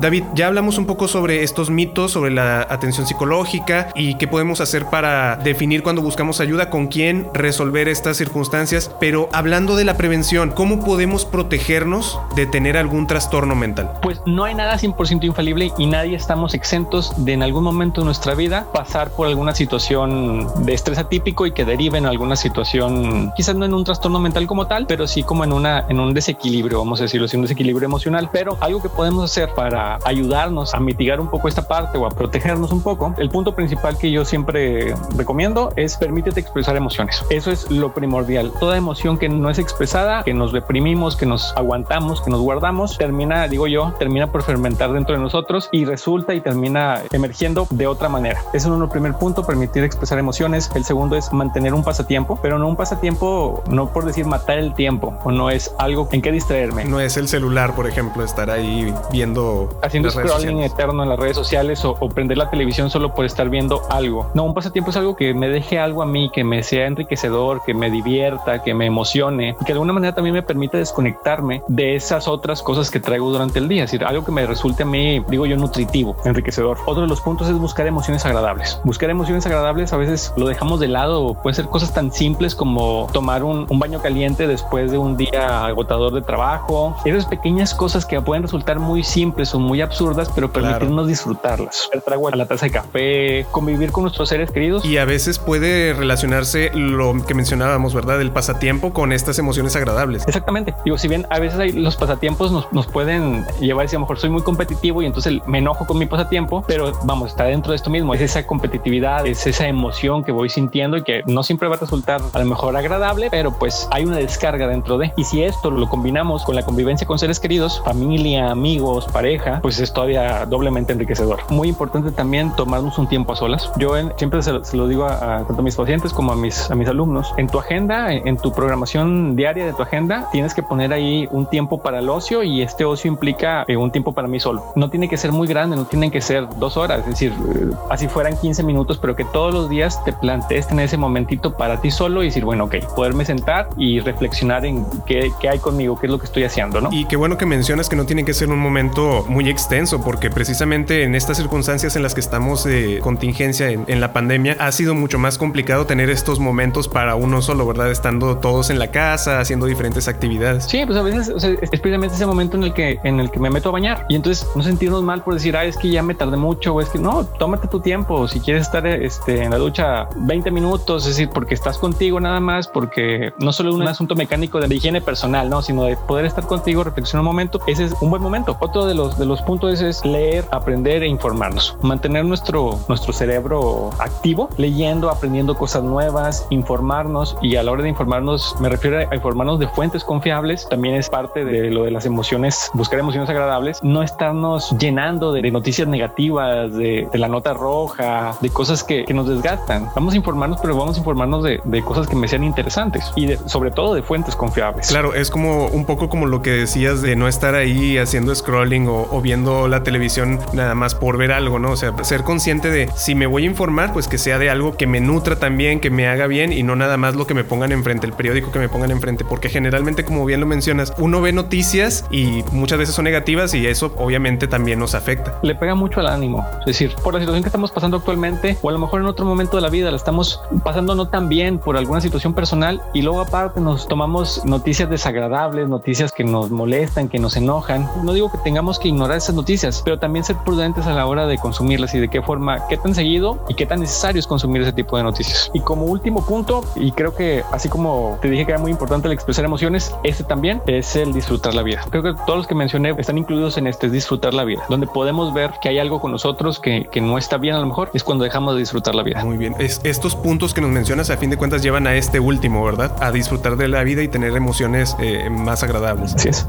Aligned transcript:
David, 0.00 0.24
ya 0.34 0.46
hablamos 0.46 0.78
un 0.78 0.86
poco 0.86 1.08
sobre 1.08 1.42
estos 1.42 1.68
mitos, 1.68 2.12
sobre 2.12 2.30
la 2.30 2.62
atención 2.62 3.06
psicológica 3.06 3.88
y 3.94 4.14
qué 4.14 4.26
podemos 4.26 4.62
hacer 4.62 4.86
para 4.86 5.36
definir 5.36 5.82
cuando 5.82 6.00
buscamos 6.00 6.40
ayuda, 6.40 6.70
con 6.70 6.86
quién 6.86 7.28
resolver 7.34 7.86
estas 7.86 8.16
circunstancias, 8.16 8.90
pero 8.98 9.28
hablando 9.30 9.76
de 9.76 9.84
la 9.84 9.98
prevención, 9.98 10.52
¿cómo 10.52 10.82
podemos 10.82 11.26
protegernos 11.26 12.18
de 12.34 12.46
tener 12.46 12.78
algún 12.78 13.06
trastorno 13.06 13.54
mental? 13.54 13.90
Pues 14.00 14.22
no 14.24 14.44
hay 14.44 14.54
nada 14.54 14.78
100% 14.78 15.24
infalible 15.24 15.70
y 15.76 15.86
nadie 15.86 16.16
estamos 16.16 16.54
exentos 16.54 17.12
de 17.22 17.34
en 17.34 17.42
algún 17.42 17.62
momento 17.62 18.00
de 18.00 18.06
nuestra 18.06 18.34
vida 18.34 18.68
pasar 18.72 19.10
por 19.10 19.26
alguna 19.26 19.54
situación 19.54 20.64
de 20.64 20.72
estrés 20.72 20.98
atípico 20.98 21.44
y 21.44 21.52
que 21.52 21.66
derive 21.66 21.98
en 21.98 22.06
alguna 22.06 22.36
situación, 22.36 23.34
quizás 23.36 23.54
no 23.54 23.66
en 23.66 23.74
un 23.74 23.84
trastorno 23.84 24.18
mental 24.18 24.46
como 24.46 24.66
tal, 24.66 24.86
pero 24.86 25.06
sí 25.06 25.22
como 25.22 25.44
en 25.44 25.52
una 25.52 25.84
en 25.90 26.00
un 26.00 26.14
desequilibrio, 26.14 26.78
vamos 26.78 27.00
a 27.00 27.02
decirlo, 27.02 27.26
así, 27.26 27.36
un 27.36 27.42
desequilibrio 27.42 27.84
emocional, 27.84 28.30
pero 28.32 28.56
algo 28.62 28.80
que 28.80 28.88
podemos 28.88 29.30
hacer 29.30 29.50
para 29.54 29.89
ayudarnos 30.04 30.74
a 30.74 30.80
mitigar 30.80 31.20
un 31.20 31.28
poco 31.28 31.48
esta 31.48 31.66
parte 31.66 31.98
o 31.98 32.06
a 32.06 32.10
protegernos 32.10 32.72
un 32.72 32.82
poco, 32.82 33.14
el 33.18 33.30
punto 33.30 33.54
principal 33.54 33.96
que 33.98 34.10
yo 34.10 34.24
siempre 34.24 34.94
recomiendo 35.16 35.72
es 35.76 35.96
permítete 35.96 36.40
expresar 36.40 36.76
emociones. 36.76 37.24
Eso 37.30 37.50
es 37.50 37.70
lo 37.70 37.92
primordial. 37.92 38.52
Toda 38.60 38.76
emoción 38.76 39.18
que 39.18 39.28
no 39.28 39.50
es 39.50 39.58
expresada, 39.58 40.22
que 40.22 40.34
nos 40.34 40.52
reprimimos, 40.52 41.16
que 41.16 41.26
nos 41.26 41.56
aguantamos, 41.56 42.20
que 42.20 42.30
nos 42.30 42.40
guardamos, 42.40 42.98
termina, 42.98 43.48
digo 43.48 43.66
yo, 43.66 43.92
termina 43.98 44.30
por 44.30 44.42
fermentar 44.42 44.92
dentro 44.92 45.14
de 45.14 45.20
nosotros 45.20 45.68
y 45.72 45.84
resulta 45.84 46.34
y 46.34 46.40
termina 46.40 47.02
emergiendo 47.12 47.66
de 47.70 47.86
otra 47.86 48.08
manera. 48.08 48.40
Ese 48.52 48.68
es 48.68 48.74
el 48.74 48.88
primer 48.88 49.14
punto, 49.14 49.44
permitir 49.44 49.84
expresar 49.84 50.18
emociones. 50.18 50.70
El 50.74 50.84
segundo 50.84 51.16
es 51.16 51.32
mantener 51.32 51.74
un 51.74 51.82
pasatiempo, 51.82 52.38
pero 52.42 52.58
no 52.58 52.68
un 52.68 52.76
pasatiempo, 52.76 53.62
no 53.68 53.92
por 53.92 54.04
decir 54.04 54.26
matar 54.26 54.58
el 54.58 54.74
tiempo 54.74 55.18
o 55.24 55.30
no 55.30 55.50
es 55.50 55.74
algo 55.78 56.08
en 56.12 56.22
que 56.22 56.32
distraerme. 56.32 56.84
No 56.84 57.00
es 57.00 57.16
el 57.16 57.28
celular, 57.28 57.74
por 57.74 57.86
ejemplo, 57.86 58.24
estar 58.24 58.50
ahí 58.50 58.92
viendo 59.10 59.68
haciendo 59.82 60.10
scrolling 60.10 60.60
eterno 60.60 61.02
en 61.02 61.08
las 61.08 61.18
redes 61.18 61.36
sociales 61.36 61.84
o, 61.84 61.94
prender 62.10 62.38
la 62.38 62.50
televisión 62.50 62.90
solo 62.90 63.14
por 63.14 63.24
estar 63.24 63.48
viendo 63.48 63.82
algo. 63.88 64.30
No, 64.34 64.44
un 64.44 64.54
pasatiempo 64.54 64.90
es 64.90 64.96
algo 64.96 65.16
que 65.16 65.32
me 65.32 65.48
deje 65.48 65.78
algo 65.78 66.02
a 66.02 66.06
mí, 66.06 66.30
que 66.32 66.42
me 66.44 66.62
sea 66.62 66.86
enriquecedor, 66.86 67.62
que 67.64 67.72
me 67.72 67.90
divierta, 67.90 68.62
que 68.62 68.74
me 68.74 68.86
emocione 68.86 69.56
y 69.60 69.64
que 69.64 69.66
de 69.66 69.72
alguna 69.74 69.92
manera 69.92 70.14
también 70.14 70.34
me 70.34 70.42
permita 70.42 70.78
desconectarme 70.78 71.62
de 71.68 71.94
esas 71.94 72.26
otras 72.26 72.62
cosas 72.62 72.90
que 72.90 73.00
traigo 73.00 73.30
durante 73.30 73.58
el 73.58 73.68
día. 73.68 73.84
Es 73.84 73.92
decir, 73.92 74.04
algo 74.04 74.24
que 74.24 74.32
me 74.32 74.44
resulte 74.46 74.82
a 74.82 74.86
mí, 74.86 75.22
digo 75.28 75.46
yo, 75.46 75.56
nutritivo, 75.56 76.16
enriquecedor. 76.24 76.78
Otro 76.86 77.02
de 77.02 77.08
los 77.08 77.20
puntos 77.20 77.48
es 77.48 77.56
buscar 77.56 77.86
emociones 77.86 78.24
agradables. 78.26 78.80
Buscar 78.84 79.10
emociones 79.10 79.46
agradables 79.46 79.92
a 79.92 79.96
veces 79.96 80.32
lo 80.36 80.46
dejamos 80.46 80.80
de 80.80 80.88
lado. 80.88 81.34
Pueden 81.34 81.54
ser 81.54 81.66
cosas 81.66 81.94
tan 81.94 82.12
simples 82.12 82.54
como 82.54 83.08
tomar 83.12 83.44
un, 83.44 83.66
un 83.68 83.78
baño 83.78 84.00
caliente 84.00 84.46
después 84.46 84.90
de 84.90 84.98
un 84.98 85.16
día 85.16 85.64
agotador 85.66 86.12
de 86.12 86.22
trabajo. 86.22 86.96
Esas 87.04 87.26
pequeñas 87.26 87.74
cosas 87.74 88.04
que 88.04 88.20
pueden 88.20 88.42
resultar 88.42 88.78
muy 88.78 89.04
simples 89.04 89.54
o 89.54 89.58
muy 89.58 89.69
muy 89.70 89.82
absurdas, 89.82 90.28
pero 90.34 90.52
permitirnos 90.52 91.06
disfrutarlas. 91.06 91.88
El 91.92 92.02
trago 92.02 92.26
a 92.26 92.34
la 92.34 92.46
taza 92.46 92.66
de 92.66 92.72
café, 92.72 93.46
convivir 93.52 93.92
con 93.92 94.02
nuestros 94.02 94.28
seres 94.28 94.50
queridos. 94.50 94.84
Y 94.84 94.98
a 94.98 95.04
veces 95.04 95.38
puede 95.38 95.92
relacionarse 95.92 96.72
lo 96.74 97.14
que 97.24 97.34
mencionábamos, 97.34 97.94
¿verdad? 97.94 98.20
El 98.20 98.32
pasatiempo 98.32 98.92
con 98.92 99.12
estas 99.12 99.38
emociones 99.38 99.76
agradables. 99.76 100.26
Exactamente. 100.26 100.74
Digo, 100.84 100.98
si 100.98 101.06
bien 101.06 101.24
a 101.30 101.38
veces 101.38 101.60
hay, 101.60 101.70
los 101.70 101.94
pasatiempos 101.94 102.50
nos, 102.50 102.72
nos 102.72 102.88
pueden 102.88 103.46
llevar 103.60 103.82
a 103.82 103.84
decir, 103.84 103.96
a 103.96 104.00
lo 104.00 104.06
mejor 104.06 104.18
soy 104.18 104.30
muy 104.30 104.42
competitivo 104.42 105.02
y 105.02 105.06
entonces 105.06 105.34
me 105.46 105.58
enojo 105.58 105.86
con 105.86 105.98
mi 105.98 106.06
pasatiempo, 106.06 106.64
pero 106.66 106.90
vamos, 107.04 107.30
está 107.30 107.44
dentro 107.44 107.70
de 107.70 107.76
esto 107.76 107.90
mismo. 107.90 108.12
Es 108.12 108.22
esa 108.22 108.44
competitividad, 108.44 109.24
es 109.24 109.46
esa 109.46 109.68
emoción 109.68 110.24
que 110.24 110.32
voy 110.32 110.48
sintiendo 110.48 110.96
y 110.96 111.04
que 111.04 111.22
no 111.26 111.44
siempre 111.44 111.68
va 111.68 111.76
a 111.76 111.78
resultar 111.78 112.20
a 112.32 112.38
lo 112.40 112.44
mejor 112.44 112.76
agradable, 112.76 113.28
pero 113.30 113.56
pues 113.56 113.86
hay 113.92 114.04
una 114.04 114.16
descarga 114.16 114.66
dentro 114.66 114.98
de. 114.98 115.12
Y 115.16 115.22
si 115.22 115.44
esto 115.44 115.70
lo 115.70 115.88
combinamos 115.88 116.44
con 116.44 116.56
la 116.56 116.64
convivencia 116.64 117.06
con 117.06 117.20
seres 117.20 117.38
queridos, 117.38 117.80
familia, 117.84 118.50
amigos, 118.50 119.06
pareja, 119.12 119.49
pues 119.60 119.80
es 119.80 119.92
todavía 119.92 120.46
doblemente 120.46 120.92
enriquecedor. 120.92 121.40
Muy 121.50 121.68
importante 121.68 122.12
también 122.12 122.54
tomarnos 122.56 122.98
un 122.98 123.08
tiempo 123.08 123.32
a 123.32 123.36
solas. 123.36 123.70
Yo 123.76 123.94
siempre 124.16 124.42
se, 124.42 124.52
lo 124.76 124.88
digo 124.88 125.04
a, 125.04 125.44
tanto 125.46 125.60
a 125.60 125.62
mis 125.62 125.76
pacientes 125.76 126.12
como 126.12 126.32
a 126.32 126.36
mis, 126.36 126.70
a 126.70 126.74
mis 126.74 126.88
alumnos. 126.88 127.32
En 127.36 127.48
tu 127.48 127.58
agenda, 127.58 128.12
en, 128.12 128.36
tu 128.36 128.52
programación 128.52 129.36
diaria 129.36 129.66
de 129.66 129.72
tu 129.72 129.82
agenda, 129.82 130.28
tienes 130.32 130.54
que 130.54 130.62
poner 130.62 130.92
ahí 130.92 131.28
un 131.30 131.46
tiempo 131.46 131.82
para 131.82 131.98
el 131.98 132.08
ocio 132.08 132.42
y 132.42 132.62
este 132.62 132.84
ocio 132.84 133.08
implica 133.08 133.64
eh, 133.68 133.76
un 133.76 133.90
tiempo 133.90 134.12
para 134.12 134.28
mí 134.28 134.40
solo. 134.40 134.64
No 134.76 134.90
tiene 134.90 135.08
que 135.08 135.16
ser 135.16 135.32
muy 135.32 135.46
grande, 135.46 135.76
no 135.76 135.84
tienen 135.84 136.10
que 136.10 136.20
ser 136.20 136.48
dos 136.58 136.76
horas, 136.76 137.00
es 137.00 137.06
decir, 137.06 137.32
eh, 137.32 137.70
así 137.90 138.08
fueran 138.08 138.36
15 138.36 138.62
minutos, 138.62 138.98
pero 138.98 139.16
que 139.16 139.24
todos 139.24 139.52
los 139.52 139.68
días 139.68 140.02
te 140.04 140.12
plantees 140.12 140.68
tener 140.68 140.86
ese 140.86 140.96
momentito 140.96 141.56
para 141.56 141.80
ti 141.80 141.90
solo 141.90 142.22
y 142.22 142.26
decir, 142.26 142.44
bueno, 142.44 142.64
ok, 142.64 142.76
poderme 142.94 143.24
sentar 143.24 143.68
y 143.76 144.00
reflexionar 144.00 144.64
en 144.64 144.84
qué, 145.06 145.32
qué 145.40 145.48
hay 145.48 145.58
conmigo, 145.58 145.98
qué 145.98 146.06
es 146.06 146.12
lo 146.12 146.18
que 146.18 146.26
estoy 146.26 146.44
haciendo, 146.44 146.80
¿no? 146.80 146.90
Y 146.92 147.04
qué 147.06 147.16
bueno 147.16 147.36
que 147.36 147.46
mencionas 147.46 147.88
que 147.88 147.96
no 147.96 148.04
tiene 148.04 148.24
que 148.24 148.34
ser 148.34 148.50
un 148.50 148.58
momento 148.58 149.24
muy 149.28 149.39
extenso, 149.48 150.02
porque 150.02 150.30
precisamente 150.30 151.04
en 151.04 151.14
estas 151.14 151.36
circunstancias 151.36 151.96
en 151.96 152.02
las 152.02 152.14
que 152.14 152.20
estamos 152.20 152.64
de 152.64 153.00
contingencia 153.00 153.70
en, 153.70 154.00
la 154.00 154.12
pandemia, 154.12 154.56
ha 154.58 154.72
sido 154.72 154.94
mucho 154.94 155.18
más 155.18 155.38
complicado 155.38 155.86
tener 155.86 156.10
estos 156.10 156.38
momentos 156.38 156.88
para 156.88 157.14
uno 157.14 157.42
solo, 157.42 157.66
¿verdad? 157.66 157.90
Estando 157.90 158.38
todos 158.38 158.70
en 158.70 158.78
la 158.78 158.90
casa, 158.90 159.40
haciendo 159.40 159.66
diferentes 159.66 160.08
actividades. 160.08 160.64
Sí, 160.64 160.84
pues 160.86 160.98
a 160.98 161.02
veces 161.02 161.32
es 161.44 161.68
precisamente 161.70 162.14
ese 162.16 162.26
momento 162.26 162.56
en 162.56 162.64
el 162.64 162.74
que 162.74 162.98
en 163.04 163.20
el 163.20 163.30
que 163.30 163.38
me 163.38 163.50
meto 163.50 163.68
a 163.68 163.72
bañar 163.72 164.06
y 164.08 164.16
entonces 164.16 164.46
no 164.54 164.62
sentirnos 164.62 165.02
mal 165.02 165.22
por 165.22 165.34
decir, 165.34 165.56
ah, 165.56 165.64
es 165.64 165.76
que 165.76 165.90
ya 165.90 166.02
me 166.02 166.14
tardé 166.14 166.36
mucho, 166.36 166.74
o 166.74 166.80
es 166.80 166.88
que 166.88 166.98
no, 166.98 167.24
tómate 167.24 167.68
tu 167.68 167.80
tiempo. 167.80 168.26
Si 168.28 168.40
quieres 168.40 168.62
estar 168.62 168.86
este, 168.86 169.44
en 169.44 169.50
la 169.50 169.58
ducha 169.58 170.08
20 170.16 170.50
minutos, 170.50 171.04
es 171.04 171.16
decir, 171.16 171.30
porque 171.32 171.54
estás 171.54 171.78
contigo 171.78 172.20
nada 172.20 172.40
más, 172.40 172.68
porque 172.68 173.32
no 173.38 173.52
solo 173.52 173.74
un 173.74 173.86
asunto 173.86 174.14
mecánico 174.14 174.60
de 174.60 174.74
higiene 174.74 175.00
personal, 175.00 175.48
no, 175.48 175.62
sino 175.62 175.84
de 175.84 175.96
poder 175.96 176.24
estar 176.24 176.46
contigo, 176.46 176.84
reflexionar 176.84 177.20
un 177.20 177.26
momento. 177.26 177.60
Ese 177.66 177.84
es 177.84 177.94
un 178.00 178.10
buen 178.10 178.22
momento. 178.22 178.56
Otro 178.60 178.86
de 178.86 178.94
los 178.94 179.18
de 179.18 179.26
los 179.26 179.29
punto 179.42 179.68
es, 179.68 180.04
leer, 180.04 180.44
aprender 180.50 181.02
e 181.02 181.06
informarnos. 181.06 181.76
Mantener 181.82 182.24
nuestro, 182.24 182.78
nuestro 182.88 183.12
cerebro 183.12 183.90
activo, 183.98 184.48
leyendo, 184.56 185.10
aprendiendo 185.10 185.56
cosas 185.56 185.82
nuevas, 185.82 186.46
informarnos 186.50 187.36
y 187.42 187.56
a 187.56 187.62
la 187.62 187.72
hora 187.72 187.82
de 187.82 187.88
informarnos 187.88 188.54
me 188.60 188.68
refiero 188.68 188.98
a 188.98 189.14
informarnos 189.14 189.58
de 189.58 189.68
fuentes 189.68 190.04
confiables. 190.04 190.66
También 190.68 190.94
es 190.94 191.08
parte 191.08 191.44
de 191.44 191.70
lo 191.70 191.84
de 191.84 191.90
las 191.90 192.06
emociones, 192.06 192.70
buscar 192.74 192.98
emociones 192.98 193.28
agradables, 193.30 193.80
no 193.82 194.02
estarnos 194.02 194.70
llenando 194.78 195.32
de, 195.32 195.50
noticias 195.50 195.88
negativas, 195.88 196.72
de, 196.72 197.08
la 197.12 197.28
nota 197.28 197.54
roja, 197.54 198.36
de 198.40 198.50
cosas 198.50 198.84
que, 198.84 199.04
nos 199.10 199.28
desgastan. 199.28 199.88
Vamos 199.96 200.14
a 200.14 200.16
informarnos, 200.16 200.60
pero 200.60 200.76
vamos 200.76 200.96
a 200.96 200.98
informarnos 201.00 201.42
de, 201.42 201.82
cosas 201.84 202.06
que 202.06 202.14
me 202.14 202.28
sean 202.28 202.44
interesantes 202.44 203.10
y 203.16 203.34
sobre 203.46 203.70
todo 203.70 203.94
de 203.94 204.02
fuentes 204.02 204.36
confiables. 204.36 204.88
Claro, 204.88 205.14
es 205.14 205.30
como 205.30 205.66
un 205.66 205.84
poco 205.84 206.08
como 206.08 206.26
lo 206.26 206.42
que 206.42 206.50
decías 206.50 207.02
de 207.02 207.16
no 207.16 207.26
estar 207.26 207.54
ahí 207.54 207.98
haciendo 207.98 208.34
scrolling 208.34 208.86
o, 208.88 209.08
o 209.10 209.19
viendo 209.20 209.68
la 209.68 209.82
televisión 209.82 210.38
nada 210.52 210.74
más 210.74 210.94
por 210.94 211.16
ver 211.16 211.32
algo, 211.32 211.58
¿no? 211.58 211.72
O 211.72 211.76
sea, 211.76 211.92
ser 212.04 212.22
consciente 212.22 212.70
de 212.70 212.88
si 212.94 213.14
me 213.14 213.26
voy 213.26 213.44
a 213.44 213.46
informar, 213.46 213.92
pues 213.92 214.08
que 214.08 214.18
sea 214.18 214.38
de 214.38 214.50
algo 214.50 214.76
que 214.76 214.86
me 214.86 215.00
nutra 215.00 215.36
también, 215.36 215.80
que 215.80 215.90
me 215.90 216.08
haga 216.08 216.26
bien 216.26 216.52
y 216.52 216.62
no 216.62 216.76
nada 216.76 216.96
más 216.96 217.14
lo 217.14 217.26
que 217.26 217.34
me 217.34 217.44
pongan 217.44 217.72
enfrente, 217.72 218.06
el 218.06 218.12
periódico 218.12 218.50
que 218.52 218.58
me 218.58 218.68
pongan 218.68 218.90
enfrente, 218.90 219.24
porque 219.24 219.48
generalmente, 219.48 220.04
como 220.04 220.24
bien 220.24 220.40
lo 220.40 220.46
mencionas, 220.46 220.92
uno 220.98 221.20
ve 221.20 221.32
noticias 221.32 222.04
y 222.10 222.44
muchas 222.52 222.78
veces 222.78 222.94
son 222.94 223.04
negativas 223.04 223.54
y 223.54 223.66
eso 223.66 223.92
obviamente 223.96 224.48
también 224.48 224.78
nos 224.78 224.94
afecta. 224.94 225.38
Le 225.42 225.54
pega 225.54 225.74
mucho 225.74 226.00
al 226.00 226.06
ánimo, 226.06 226.46
es 226.60 226.66
decir, 226.66 226.94
por 227.02 227.14
la 227.14 227.20
situación 227.20 227.42
que 227.42 227.48
estamos 227.48 227.70
pasando 227.70 227.98
actualmente 227.98 228.56
o 228.62 228.68
a 228.68 228.72
lo 228.72 228.78
mejor 228.78 229.00
en 229.00 229.06
otro 229.06 229.24
momento 229.26 229.56
de 229.56 229.62
la 229.62 229.68
vida 229.68 229.90
la 229.90 229.96
estamos 229.96 230.40
pasando 230.64 230.94
no 230.94 231.08
tan 231.08 231.28
bien 231.28 231.58
por 231.58 231.76
alguna 231.76 232.00
situación 232.00 232.34
personal 232.34 232.82
y 232.92 233.02
luego 233.02 233.20
aparte 233.20 233.60
nos 233.60 233.86
tomamos 233.88 234.44
noticias 234.44 234.88
desagradables, 234.88 235.68
noticias 235.68 236.12
que 236.12 236.24
nos 236.24 236.50
molestan, 236.50 237.08
que 237.08 237.18
nos 237.18 237.36
enojan. 237.36 237.88
No 238.02 238.12
digo 238.12 238.30
que 238.30 238.38
tengamos 238.38 238.78
que 238.78 238.88
ignorar 239.10 239.18
esas 239.18 239.34
noticias, 239.34 239.82
pero 239.84 239.98
también 239.98 240.24
ser 240.24 240.36
prudentes 240.36 240.86
a 240.86 240.92
la 240.92 241.06
hora 241.06 241.26
de 241.26 241.38
consumirlas 241.38 241.94
y 241.94 241.98
de 241.98 242.08
qué 242.08 242.22
forma, 242.22 242.66
qué 242.68 242.76
tan 242.76 242.94
seguido 242.94 243.44
y 243.48 243.54
qué 243.54 243.66
tan 243.66 243.80
necesario 243.80 244.20
es 244.20 244.26
consumir 244.26 244.62
ese 244.62 244.72
tipo 244.72 244.96
de 244.96 245.02
noticias. 245.02 245.50
Y 245.52 245.60
como 245.60 245.84
último 245.84 246.24
punto, 246.24 246.64
y 246.76 246.92
creo 246.92 247.14
que 247.14 247.42
así 247.52 247.68
como 247.68 248.18
te 248.22 248.30
dije 248.30 248.46
que 248.46 248.52
era 248.52 248.60
muy 248.60 248.70
importante 248.70 249.08
el 249.08 249.12
expresar 249.12 249.44
emociones, 249.44 249.94
este 250.04 250.24
también 250.24 250.62
es 250.66 250.94
el 250.96 251.12
disfrutar 251.12 251.54
la 251.54 251.62
vida. 251.62 251.84
Creo 251.90 252.02
que 252.02 252.12
todos 252.26 252.38
los 252.38 252.46
que 252.46 252.54
mencioné 252.54 252.94
están 252.98 253.18
incluidos 253.18 253.56
en 253.58 253.66
este 253.66 253.90
disfrutar 253.90 254.34
la 254.34 254.44
vida, 254.44 254.62
donde 254.68 254.86
podemos 254.86 255.34
ver 255.34 255.52
que 255.60 255.68
hay 255.68 255.78
algo 255.78 256.00
con 256.00 256.12
nosotros 256.12 256.60
que, 256.60 256.88
que 256.90 257.00
no 257.00 257.18
está 257.18 257.36
bien 257.36 257.56
a 257.56 257.60
lo 257.60 257.66
mejor, 257.66 257.90
es 257.94 258.04
cuando 258.04 258.24
dejamos 258.24 258.54
de 258.54 258.60
disfrutar 258.60 258.94
la 258.94 259.02
vida. 259.02 259.24
Muy 259.24 259.36
bien. 259.36 259.54
Es, 259.58 259.80
estos 259.84 260.14
puntos 260.14 260.54
que 260.54 260.60
nos 260.60 260.70
mencionas 260.70 261.10
a 261.10 261.16
fin 261.16 261.30
de 261.30 261.36
cuentas 261.36 261.62
llevan 261.62 261.86
a 261.86 261.96
este 261.96 262.20
último, 262.20 262.64
¿verdad? 262.64 262.96
A 263.00 263.10
disfrutar 263.10 263.56
de 263.56 263.68
la 263.68 263.82
vida 263.82 264.02
y 264.02 264.08
tener 264.08 264.36
emociones 264.36 264.96
eh, 265.00 265.28
más 265.30 265.62
agradables. 265.62 266.14
Así 266.14 266.28
es. 266.28 266.46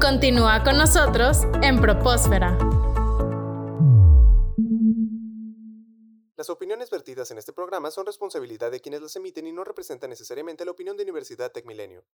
Continúa 0.00 0.62
con 0.62 0.78
nosotros 0.78 1.38
en 1.60 1.80
Propósfera. 1.80 2.56
Las 6.36 6.48
opiniones 6.50 6.88
vertidas 6.88 7.32
en 7.32 7.38
este 7.38 7.52
programa 7.52 7.90
son 7.90 8.06
responsabilidad 8.06 8.70
de 8.70 8.80
quienes 8.80 9.02
las 9.02 9.16
emiten 9.16 9.48
y 9.48 9.52
no 9.52 9.64
representan 9.64 10.10
necesariamente 10.10 10.64
la 10.64 10.70
opinión 10.70 10.96
de 10.96 11.02
Universidad 11.02 11.50
Tech 11.50 11.66
Milenio. 11.66 12.04